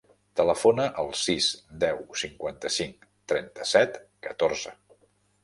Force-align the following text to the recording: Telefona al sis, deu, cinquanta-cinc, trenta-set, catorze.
Telefona 0.39 0.85
al 1.03 1.11
sis, 1.23 1.49
deu, 1.83 1.99
cinquanta-cinc, 2.21 3.07
trenta-set, 3.35 4.01
catorze. 4.31 4.77